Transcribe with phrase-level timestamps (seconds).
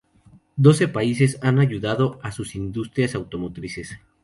[0.65, 3.99] Doce países han ayudado a sus industrias automotrices.